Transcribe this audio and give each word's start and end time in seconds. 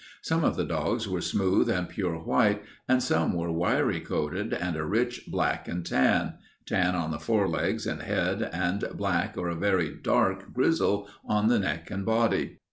Some 0.23 0.43
of 0.43 0.55
the 0.55 0.63
dogs 0.63 1.07
were 1.07 1.21
smooth 1.21 1.69
and 1.69 1.87
pure 1.87 2.15
white 2.15 2.63
and 2.89 3.03
some 3.03 3.33
were 3.33 3.51
wiry 3.51 3.99
coated 3.99 4.51
and 4.51 4.75
a 4.75 4.83
rich 4.83 5.27
black 5.27 5.67
and 5.67 5.85
tan 5.85 6.39
tan 6.65 6.95
on 6.95 7.11
the 7.11 7.31
legs 7.45 7.85
and 7.85 8.01
head 8.01 8.41
and 8.51 8.83
black 8.95 9.35
or 9.37 9.47
a 9.47 9.53
very 9.55 9.93
dark 9.95 10.53
grizzle 10.55 11.07
on 11.23 11.49
the 11.49 11.59
neck 11.59 11.91
and 11.91 12.03
body. 12.03 12.57